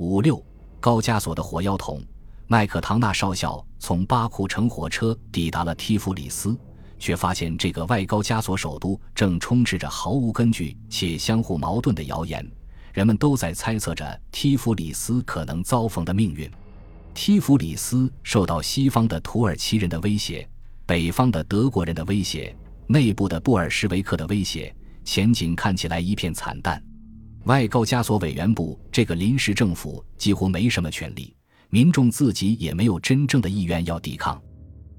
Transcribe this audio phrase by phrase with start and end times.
[0.00, 0.42] 五六
[0.80, 2.02] 高加索的火药桶，
[2.46, 6.58] 麦克唐纳少校从巴库乘火车抵达了提夫里斯，
[6.98, 12.50] 却发现这个外高加索首都正充斥着毫无根据且相互矛盾的谣言。
[12.94, 16.50] 人们都在猜测着提夫里斯可能遭逢的命运。
[17.12, 20.48] 提夫里斯受到西方的土耳其人的威胁，
[20.86, 22.56] 北方的德国人的威胁，
[22.86, 24.74] 内部的布尔什维克的威胁，
[25.04, 26.82] 前景看起来一片惨淡。
[27.44, 31.34] 外高加索委员部这个临时政府几乎没什么权力，
[31.70, 34.40] 民众自己也没有真正的意愿要抵抗。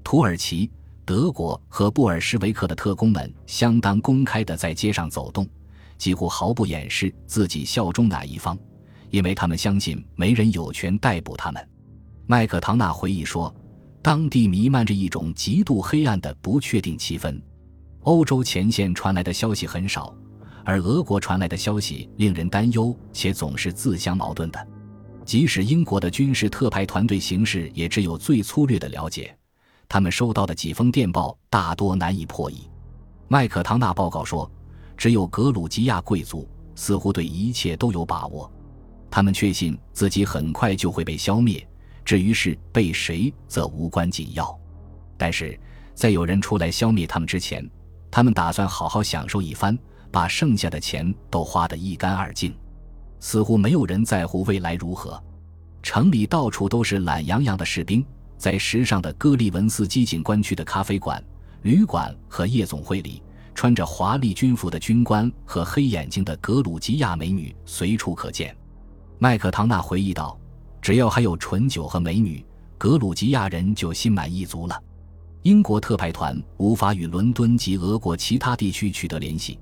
[0.02, 0.68] 土耳其、
[1.04, 5.48] 德国和布尔什维克的特工们相当公开地在街上走动，
[5.96, 8.58] 几乎毫不掩饰自己效忠哪一方，
[9.10, 11.68] 因为他们相信没人有权逮捕他们。
[12.26, 13.54] 麦克唐纳回忆说，
[14.02, 17.40] 当地弥漫着一种极度黑暗的不确定气氛，
[18.00, 20.12] 欧洲前线传来的消息很少。
[20.64, 24.68] 而俄国传来的消息令人担忧，且总是自相矛盾的。
[25.24, 29.36] 即使英国的军事特派团队形势也只有最粗略的了解，
[29.88, 32.68] 他们收到的几封电报大多难以破译。
[33.28, 34.50] 麦克唐纳报告说，
[34.96, 38.50] 只有格鲁吉亚贵族似乎对一切都有把握，
[39.10, 41.66] 他们确信自己很快就会被消灭，
[42.04, 44.58] 至于是被谁，则无关紧要。
[45.16, 45.58] 但是
[45.94, 47.68] 在有人出来消灭他们之前，
[48.10, 49.78] 他们打算好好享受一番。
[50.12, 52.54] 把剩下的钱都花得一干二净，
[53.18, 55.20] 似乎没有人在乎未来如何。
[55.82, 58.04] 城里到处都是懒洋洋的士兵，
[58.36, 61.20] 在时尚的戈利文斯基景观区的咖啡馆、
[61.62, 63.22] 旅馆和夜总会里，
[63.54, 68.56] 穿着华丽军服的军官和黑眼睛的格鲁吉亚美女随处可见。
[69.18, 70.38] 麦克唐纳回忆道
[70.82, 72.44] ：“只要还有醇酒和美女，
[72.76, 74.80] 格鲁吉亚人就心满意足了。”
[75.42, 79.58] 英国特派团无法与伦敦及俄国其他地区取得联系。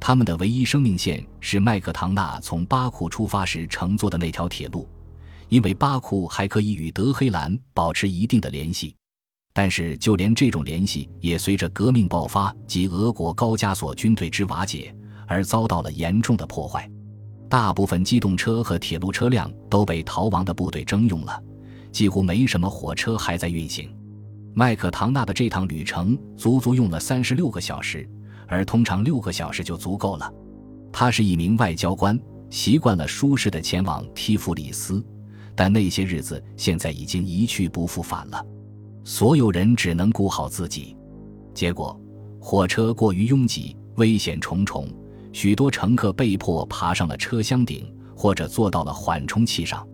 [0.00, 4.88] 他们的唯一生命线是麦克唐纳从巴库出发时乘坐的那条铁路，
[5.48, 8.94] 因为巴库还可以与德黑兰保持一定的联系。
[9.52, 14.94] 但是，就连这种联系也随着革命爆发及俄国高加索军队之瓦解
[15.26, 16.88] 而遭到了严重的破坏。
[17.48, 21.42] 大部分机动车和铁路车辆都被逃亡的部队征用了，
[21.90, 23.92] 几乎没什么火车还在运行。
[24.54, 28.08] 麦克唐纳的这趟旅程足足用了三十六个小时。
[28.48, 30.32] 而通常六个小时就足够了。
[30.90, 32.18] 他是一名外交官，
[32.50, 35.04] 习惯了舒适的前往提夫里斯，
[35.54, 38.44] 但那些日子现在已经一去不复返了。
[39.04, 40.96] 所有人只能顾好自己。
[41.54, 41.98] 结果，
[42.40, 44.88] 火车过于拥挤，危险重重，
[45.32, 49.86] 许多乘客被迫爬上了车厢顶，或者坐到了缓冲器上。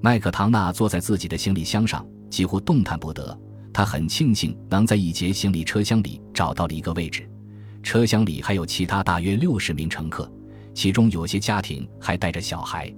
[0.00, 3.38] 麦克唐纳坐在自己的行李箱上，几乎动弹不得。
[3.72, 7.28] 他很庆幸能在一节行李车厢里找到了一个位置。
[7.82, 10.30] 车厢里还有其他大约六十名乘客，
[10.72, 12.92] 其中有些家庭还带着小孩。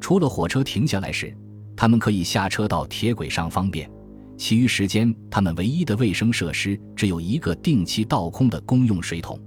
[0.00, 1.36] 除了火车停下来时，
[1.76, 3.90] 他们可以下车到铁轨上方便，
[4.36, 9.38] 其余时间他们唯一的卫生设施只有一个定期倒空的公用水桶。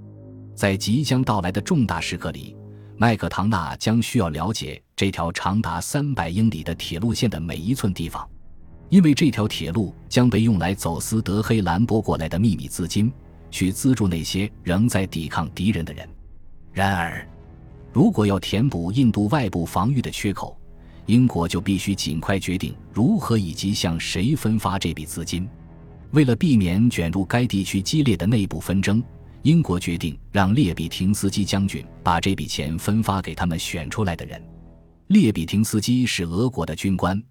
[0.56, 2.56] 在即将到来的重大时刻里，
[2.98, 8.28] 麦克唐纳将需要了解这条长达三百英里的铁路线的每一寸地方，
[8.90, 13.12] 因为这条铁路将被用来走私德黑兰拨过来的秘密资金。
[13.52, 16.08] 去资助那些仍在抵抗敌人的人。
[16.72, 17.28] 然而，
[17.92, 20.58] 如果要填补印度外部防御的缺口，
[21.06, 25.48] 英国就必须尽快决定如何以及向谁分发这笔资金。
[26.12, 29.04] 为了避免卷入该地区激烈的内部纷争，
[29.42, 34.42] 英国决定让列比廷斯基将军把这笔钱分发给他们选出来的人。
[35.08, 37.22] 列比廷斯基是俄国的军官，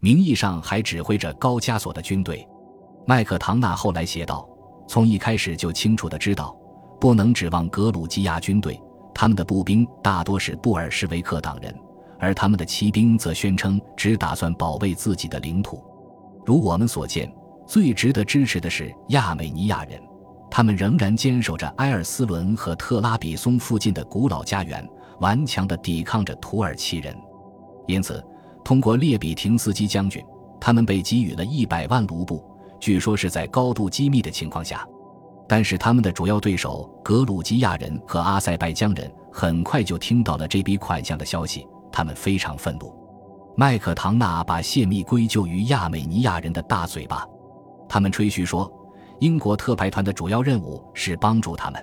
[0.00, 2.46] 名义上还指挥着高加索的军队。
[3.06, 4.48] 麦克唐纳后来写道。
[4.86, 6.56] 从一开始就清楚地知道，
[7.00, 8.80] 不能指望格鲁吉亚军队。
[9.14, 11.74] 他们的步兵大多是布尔什维克党人，
[12.18, 15.82] 而他们的骑兵则宣称只打算保卫自己的领土。
[16.44, 17.32] 如我们所见，
[17.66, 20.00] 最值得支持的是亚美尼亚人，
[20.50, 24.86] 他们仍然坚守着埃尔斯伦和特拉比松附近的古老家园，
[25.20, 27.16] 顽强地抵抗着土耳其人。
[27.86, 28.22] 因此，
[28.62, 30.22] 通过列比廷斯基将军，
[30.60, 32.44] 他们被给予了一百万卢布。
[32.78, 34.86] 据说是在高度机密的情况下，
[35.48, 42.94] 但是他们的主要对手格鲁吉亚人和阿塞拜疆人很快就听到了这笔款项的消息，他们非常愤怒。
[43.56, 47.26] 麦克唐纳把泄密归咎于亚美尼亚人的大嘴巴，
[47.88, 48.70] 他们吹嘘说，
[49.20, 51.82] 英国特派团的主要任务是帮助他们。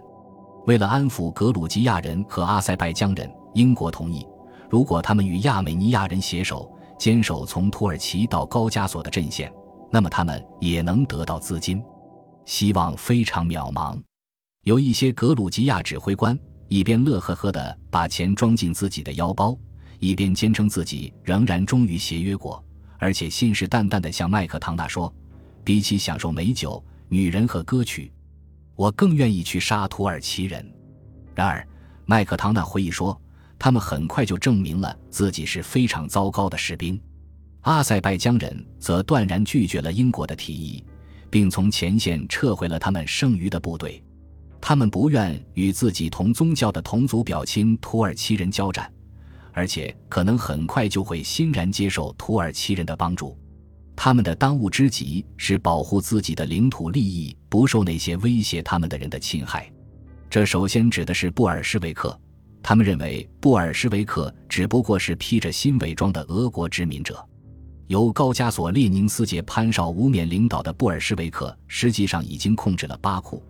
[0.67, 4.27] 为了安抚格鲁吉亚人和阿塞拜疆人，英国同意，
[4.69, 9.51] 如果他们与亚美尼亚人携手，坚守从土耳其到高加索的阵线。
[9.93, 11.79] 那么他们也能得到资金，
[12.45, 14.01] 希望非常渺茫。
[14.63, 16.37] 有一些格鲁吉亚指挥官
[16.67, 19.55] 一边乐呵呵地把钱装进自己的腰包，
[19.99, 22.61] 一边坚称自己仍然忠于协约国，
[22.97, 25.13] 而且信誓旦旦地向麦克唐纳说
[25.63, 28.11] ：“比起享受美酒、女人和歌曲，
[28.73, 30.67] 我更愿意去杀土耳其人。”
[31.35, 31.63] 然而，
[32.07, 33.15] 麦克唐纳回忆说，
[33.59, 36.99] 他们很快就证明了自己是非常糟糕的士兵。
[37.63, 40.83] 阿塞拜疆人则断然拒绝了英国的提议，
[41.29, 44.01] 并从前线撤回了他们剩余的部队。
[44.61, 48.89] 他们不愿与自己同宗教的同族表亲土耳其人交战。
[49.55, 53.37] 而且可能很快就会欣然接受土耳其人的帮助，
[53.95, 59.71] 他们的当务之急是保护自己的领土利益不受那些威胁他们的人的侵害。
[60.27, 62.19] 这首先指的是布尔什维克，
[62.63, 67.23] 他们认为布尔什维克只不过是披着新伪装的俄国殖民者。
[67.93, 73.43] 由高加索列宁斯捷潘绍无冕领导的布尔什维克实际上已经控制了巴库，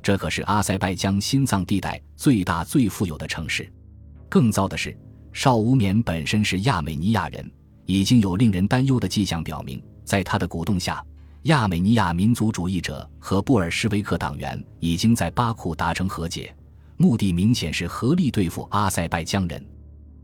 [0.00, 3.68] 这可是阿塞拜疆心脏地带最大最富有的城市。
[4.28, 4.96] 更糟的是。
[5.32, 7.50] 邵无冕本身是亚美尼亚人，
[7.86, 11.04] 已经有令人担忧的迹象表明，在他的鼓动下，
[11.42, 16.54] 亚美尼亚民族主义者和布尔什维克党员已经在巴库达成和解，
[16.96, 19.64] 目的明显是合力对付阿塞拜疆人。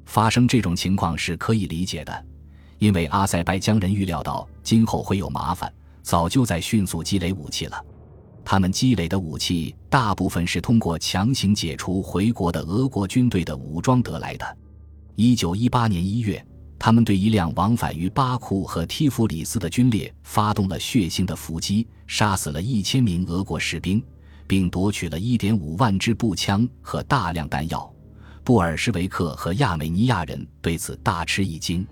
[0.06, 2.24] 发生这种情况是可以理解的，
[2.78, 5.72] 因为阿塞拜疆人预料到今后会有麻烦，
[6.02, 7.84] 早就在迅速积累武器了。
[8.44, 14.56] 他们积累的武器大部分是通过强行解除回国的俄国军队的武装得来的。
[15.14, 16.44] 一九一八年一月，
[16.78, 24.02] 他们对一辆往返于巴库和提夫里斯的军列发动了血腥的伏击，杀死了一千名俄国士兵，
[24.46, 27.90] 并夺取了一点五万支步枪和大量弹药。
[28.42, 31.86] 布尔什维克和亚美尼亚人对此大吃一惊。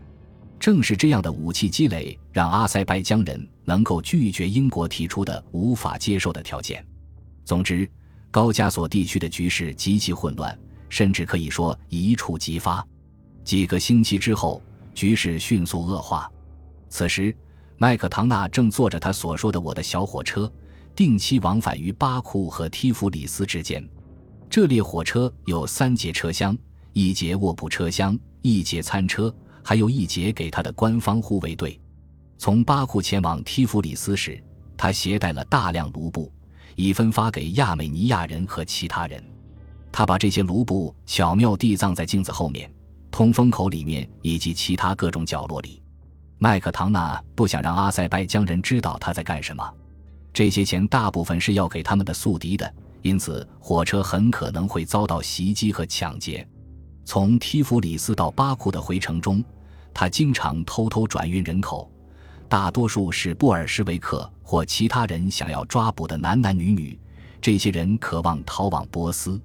[0.63, 6.87] 正是这样的武器积累，让阿塞拜疆人能够拒绝英国提出的无法接受的条件。
[7.45, 7.91] 总之，
[8.31, 10.57] 高加索地区的局势极其混乱，
[10.89, 12.87] 甚至可以说一触即发。
[13.43, 14.63] 几个星期之后，
[14.95, 16.31] 局势迅速恶化。
[16.89, 17.35] 此时，
[17.77, 20.49] 麦克唐纳正坐着他所说的“我的小火车”，
[20.95, 23.85] 定期往返于巴库和提弗里斯之间。
[24.49, 26.57] 这列火车有三节车厢：
[26.93, 31.79] 一节卧铺车厢，一节餐车，还有一节给他的官方护卫队。
[32.39, 34.43] 从巴库前往提弗里斯时，
[34.77, 36.33] 他携带了大量卢布，
[36.75, 39.23] 以分发给亚美尼亚人和其他人。
[39.93, 42.71] 他把这些卢布巧妙地藏在镜子后面。
[43.11, 45.83] 通风口里面以及其他各种角落里，
[46.39, 49.71] 麦克唐纳不想让阿塞拜疆人知道他在干什么。
[50.33, 56.49] 这些钱大部分是要给他们的宿敌的，因此火车很可能会遭到袭击和抢劫。
[57.05, 59.45] 从提弗里斯到巴库的回程中，
[59.93, 61.91] 他经常偷偷转运人口，
[62.49, 66.99] 大多数是布尔什维克或其他人想要抓捕的男男女女。
[67.41, 69.41] 这些人渴望逃往波斯，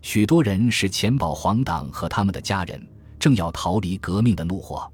[0.00, 2.86] 许多人是前保皇党和他们的家人。
[3.18, 4.90] 正要逃离革命的怒火，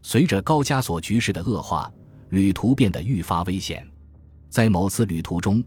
[0.00, 1.90] 随着高加索局势的恶化，
[2.28, 3.84] 旅途变得愈发危险。
[4.48, 5.60] 在某次旅途中，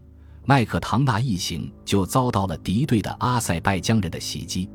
[0.46, 4.70] 麦克唐纳一行就遭到了敌对的阿塞拜疆人的袭击。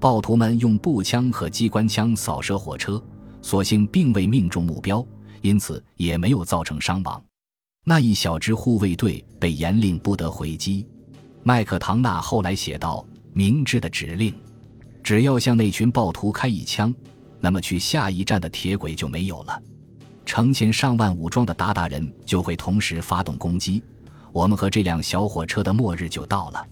[0.00, 3.00] 暴徒们用步枪和机关枪扫射火车，
[3.42, 5.06] 所幸并未命中目标，
[5.42, 7.22] 因此也没有造成伤亡。
[7.84, 10.86] 那一小支护卫队被严令不得回击。
[11.42, 13.04] 麦克唐纳后来写道
[13.34, 14.34] ：“明智的指令。”
[15.04, 16.94] 只要向那群暴徒开一枪，
[17.38, 19.62] 那么去下一站的铁轨就没有了。
[20.24, 23.82] 成千上万武装的鞑靼人就会同时发动攻击，
[24.32, 26.66] 我们和这辆小火车的末日就到了。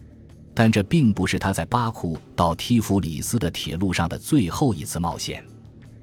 [0.59, 5.41] 但这并不是他在巴库到提夫里斯的铁路上的最后一次冒险。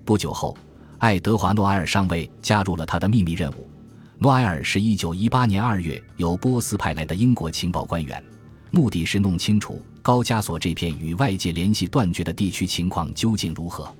[0.05, 0.57] 不久后，
[0.97, 3.69] 爱德华·诺埃尔上尉加入了他的秘密任务。
[4.17, 8.23] 诺埃尔是一九一八年二月由波斯派来的英国情报官员。
[8.71, 13.93] 目的是弄清楚高加索这片与外界联系断绝的地区情况究竟如何。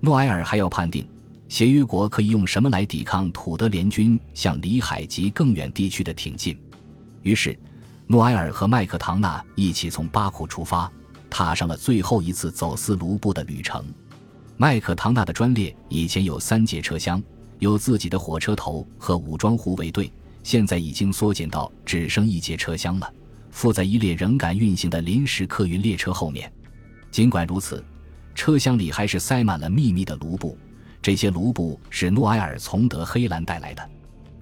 [0.00, 1.06] 诺埃尔还要判定
[1.48, 6.58] 协约国可以用什么来抵抗土德联军向里海及更远地区的挺进。
[7.22, 7.56] 于是，
[8.06, 10.90] 诺埃尔和麦克唐纳一起从巴库出发，
[11.30, 13.84] 踏上了最后一次走私卢布的旅程。
[14.56, 17.22] 麦克唐纳的专列以前有三节车厢，
[17.58, 23.12] 有自己的火车头和武装护卫队，现在已经缩减到只剩一节车厢了。
[23.50, 26.50] 附在一列仍敢运行的临时客运列车后面。
[27.10, 27.84] 尽管如此，
[28.34, 30.56] 车厢里还是塞满了秘密的卢布。
[31.00, 33.90] 这些卢布是诺埃尔从德黑兰带来的。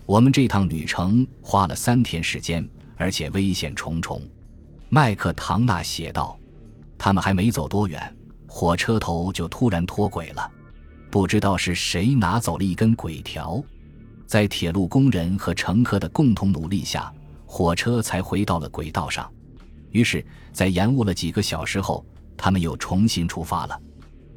[0.07, 2.69] 我们这趟旅程花了三天时间，
[3.00, 4.21] 而且危险重重。
[4.90, 6.38] 麦克唐纳写道
[6.99, 8.16] ：“他们还没走多远，
[8.47, 10.50] 火车头就突然脱轨了。
[11.11, 13.61] 不知道是谁拿走了一根轨条。
[14.26, 17.12] 在铁路工人和乘客的共同努力下。”
[17.52, 19.28] 火车才回到了轨道上，
[19.90, 23.76] 于是，在延误了几个小时后，他们又重新出发了。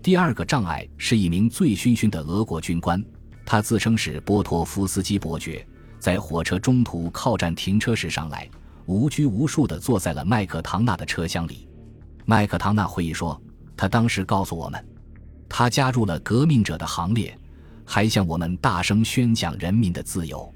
[0.02, 3.00] 第二个障碍是一名醉醺醺的俄国军官，
[3.46, 5.64] 他自称是波托夫斯基伯爵，
[6.04, 8.50] 在火车中途靠站停车时上来，
[8.88, 11.66] 无拘无束地坐在了麦克唐纳的车厢里。
[12.26, 13.42] 麦克唐纳回忆说，
[13.78, 14.86] 他当时告诉我们，
[15.48, 17.34] 他加入了革命者的行列，
[17.86, 20.54] 还向我们大声宣讲人民的自由。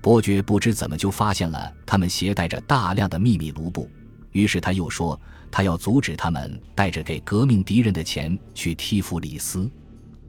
[0.00, 3.90] 伯爵不知怎么就发现了他们携带着大量的秘密卢布，
[4.30, 5.20] 于是他又说。
[5.50, 9.68] 他要阻止他们带着给革命敌人的钱去提夫里斯。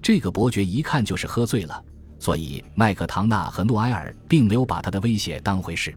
[0.02, 1.84] 这个伯爵一看就是喝醉了，
[2.20, 5.96] 所以麦克唐纳和诺埃尔并没有把他的威胁当回事。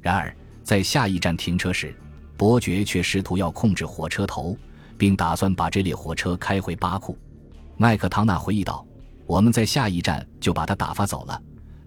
[0.00, 1.94] 然而，在下一站停车时，
[2.36, 4.56] 伯爵却试图要控制火车头，
[4.96, 7.16] 并打算把这列火车开回巴库。
[7.76, 8.86] 麦克唐纳回忆道
[9.26, 11.40] ：“我们在下一站就把他打发走了，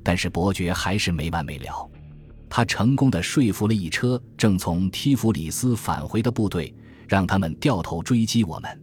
[0.04, 1.90] 但是伯爵还是没完没了。”
[2.50, 6.72] 他成功的说服了一车正从提弗里斯返回的部队，
[7.08, 8.82] 让他们掉头追击我们。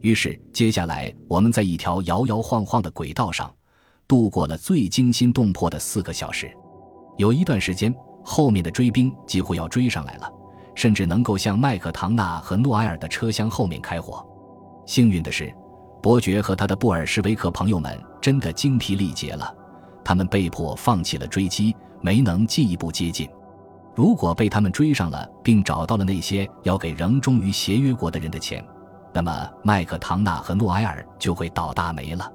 [0.00, 3.54] 于是，接下来我们在一条摇摇晃晃的轨道上
[4.06, 6.50] 度过了最惊心动魄的四个小时。
[7.16, 10.30] 有一段时间，后面的追兵几乎要追上来了，
[10.74, 14.24] 甚至能够向麦克唐纳和诺埃尔的车厢后面开火。
[14.86, 15.54] 幸运的是，
[16.02, 19.54] 伯爵和他的布尔什维克朋友们真的精疲力竭了，
[20.04, 21.74] 他们被迫放弃了追击。
[22.04, 23.26] 没能进一步接近。
[23.94, 28.62] 如果被他们追上了，并找到了那些要给仍忠于协约国的人的钱，
[29.10, 32.30] 那么麦克唐纳和诺埃尔就会倒大霉了。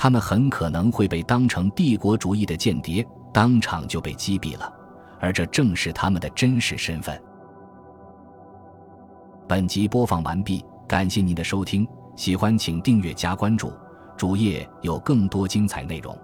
[0.00, 4.72] 他们很可能会被当成帝国主义的间谍，当场就被击毙了。
[5.18, 7.20] 而这正是他们的真实身份。
[9.48, 13.72] 本集播放完毕，感谢您的收听，喜欢请订阅加关注，
[14.16, 16.16] 主页有更多精彩内容。